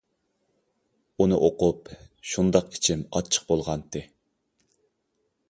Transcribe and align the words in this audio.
ئۇنى 1.23 1.37
ئوقۇپ 1.47 1.91
شۇنداق 2.31 2.73
ئىچىم 2.79 3.05
ئاچچىق 3.13 3.47
بولغانتى. 3.53 4.05